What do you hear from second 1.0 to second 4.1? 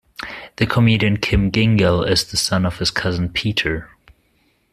Kym Gyngell is the son of his cousin Peter.